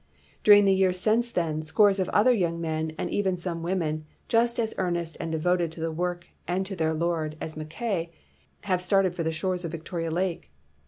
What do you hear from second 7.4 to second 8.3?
Mackay,